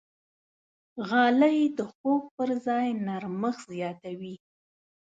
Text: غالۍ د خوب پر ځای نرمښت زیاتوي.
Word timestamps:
غالۍ 1.07 1.59
د 1.77 1.79
خوب 1.93 2.21
پر 2.35 2.49
ځای 2.65 2.87
نرمښت 3.07 3.61
زیاتوي. 3.73 4.35